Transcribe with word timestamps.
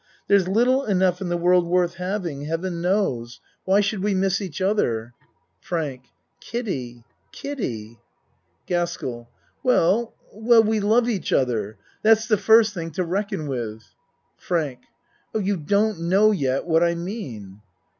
There's 0.27 0.47
little 0.47 0.83
enough 0.83 1.21
in 1.21 1.29
the 1.29 1.37
world 1.37 1.67
worth 1.67 1.93
having, 1.93 2.45
heaven 2.45 2.81
knows. 2.81 2.89
no 2.97 2.97
A 2.97 3.21
MAN'S 3.21 3.37
WORLD 3.37 3.61
Why 3.77 3.81
should 3.81 4.03
we 4.03 4.13
miss 4.15 4.41
each 4.41 4.59
other? 4.59 5.13
FRANK 5.59 6.01
Kiddie 6.39 7.03
Kiddie. 7.31 7.99
GASKELL 8.65 9.29
Well 9.61 10.15
well 10.33 10.63
we 10.63 10.79
love 10.79 11.07
each 11.07 11.31
other. 11.31 11.77
That's 12.01 12.25
the 12.25 12.37
first 12.37 12.73
thing 12.73 12.89
to 12.93 13.03
reckon 13.03 13.45
with. 13.45 13.93
FRANK 14.37 14.79
Oh, 15.35 15.39
you 15.39 15.55
don't 15.55 15.99
know 15.99 16.31
yet 16.31 16.65
what 16.65 16.81
I 16.81 16.95
mean. 16.95 17.61